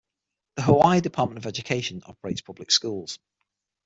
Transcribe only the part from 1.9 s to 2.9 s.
operates public